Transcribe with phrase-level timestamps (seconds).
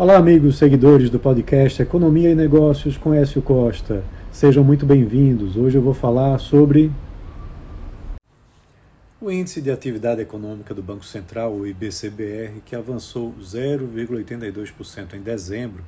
[0.00, 4.02] Olá, amigos seguidores do podcast Economia e Negócios com Écio Costa.
[4.32, 5.58] Sejam muito bem-vindos.
[5.58, 6.90] Hoje eu vou falar sobre
[9.20, 15.84] o Índice de Atividade Econômica do Banco Central, o IBCBR, que avançou 0,82% em dezembro,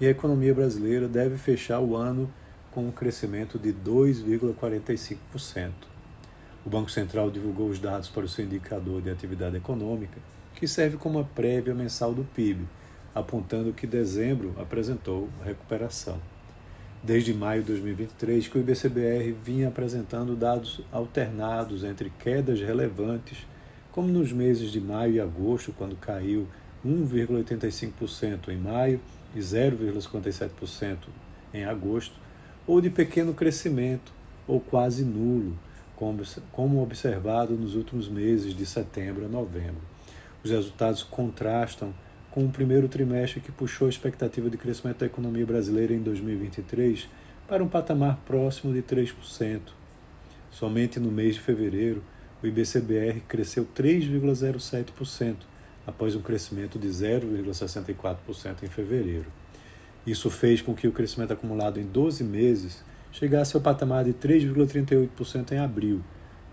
[0.00, 2.28] e a economia brasileira deve fechar o ano
[2.72, 5.70] com um crescimento de 2,45%.
[6.66, 10.18] O Banco Central divulgou os dados para o seu indicador de atividade econômica,
[10.52, 12.66] que serve como a prévia mensal do PIB
[13.14, 16.18] apontando que dezembro apresentou recuperação.
[17.02, 23.46] Desde maio de 2023, que o IBCBR vinha apresentando dados alternados entre quedas relevantes,
[23.90, 26.46] como nos meses de maio e agosto, quando caiu
[26.86, 29.00] 1,85% em maio
[29.34, 30.96] e 0,57%
[31.52, 32.14] em agosto,
[32.66, 34.12] ou de pequeno crescimento
[34.46, 35.58] ou quase nulo,
[36.52, 39.82] como observado nos últimos meses de setembro a novembro.
[40.42, 41.92] Os resultados contrastam
[42.32, 47.06] com o primeiro trimestre que puxou a expectativa de crescimento da economia brasileira em 2023
[47.46, 49.60] para um patamar próximo de 3%.
[50.50, 52.02] Somente no mês de fevereiro,
[52.42, 55.36] o IBCBR cresceu 3,07%,
[55.86, 59.26] após um crescimento de 0,64% em fevereiro.
[60.06, 65.52] Isso fez com que o crescimento acumulado em 12 meses chegasse ao patamar de 3,38%
[65.52, 66.02] em abril,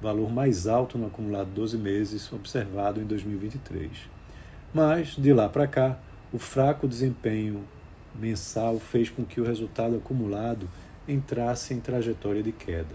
[0.00, 4.15] valor mais alto no acumulado 12 meses observado em 2023.
[4.74, 5.98] Mas, de lá para cá,
[6.32, 7.64] o fraco desempenho
[8.14, 10.68] mensal fez com que o resultado acumulado
[11.08, 12.94] entrasse em trajetória de queda.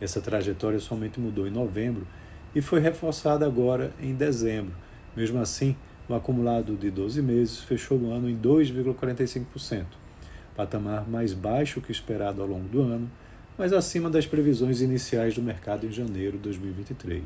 [0.00, 2.06] Essa trajetória somente mudou em novembro
[2.54, 4.74] e foi reforçada agora em dezembro.
[5.16, 5.76] Mesmo assim,
[6.08, 9.84] o acumulado de 12 meses fechou o ano em 2,45%,
[10.56, 13.10] patamar mais baixo que esperado ao longo do ano,
[13.58, 17.22] mas acima das previsões iniciais do mercado em janeiro de 2023.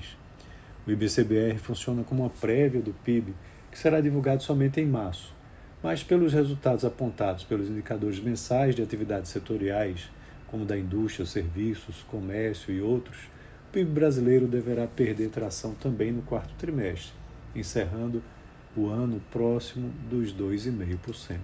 [0.87, 3.33] O IBCBR funciona como uma prévia do PIB
[3.75, 5.35] que será divulgado somente em março.
[5.83, 10.09] Mas, pelos resultados apontados pelos indicadores mensais de atividades setoriais,
[10.47, 13.19] como da indústria, serviços, comércio e outros,
[13.69, 17.13] o PIB brasileiro deverá perder tração também no quarto trimestre,
[17.53, 18.23] encerrando
[18.77, 21.41] o ano próximo dos 2,5%.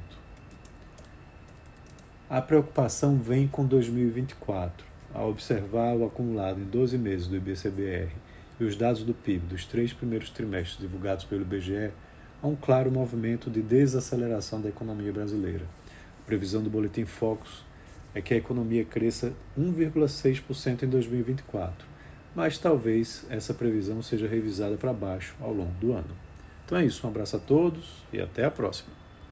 [2.28, 4.86] A preocupação vem com 2024.
[5.12, 8.12] Ao observar o acumulado em 12 meses do IBCBR
[8.60, 11.90] e os dados do PIB dos três primeiros trimestres divulgados pelo IBGE,
[12.42, 15.64] há um claro movimento de desaceleração da economia brasileira.
[16.22, 17.64] A previsão do Boletim Focus
[18.14, 21.86] é que a economia cresça 1,6% em 2024,
[22.34, 26.16] mas talvez essa previsão seja revisada para baixo ao longo do ano.
[26.64, 28.90] Então é isso, um abraço a todos e até a próxima.